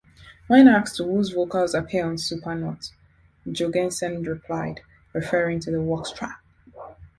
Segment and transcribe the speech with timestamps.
[0.47, 2.89] When asked whose vocals appear on "Supernaut,"
[3.51, 4.79] Jourgensen replied,
[5.13, 6.37] referring to the WaxTrax!